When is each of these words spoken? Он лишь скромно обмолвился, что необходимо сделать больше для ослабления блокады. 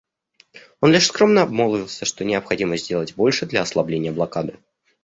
Он 0.79 0.91
лишь 0.91 1.05
скромно 1.05 1.43
обмолвился, 1.43 2.05
что 2.05 2.25
необходимо 2.25 2.75
сделать 2.75 3.13
больше 3.13 3.45
для 3.45 3.61
ослабления 3.61 4.11
блокады. 4.11 4.57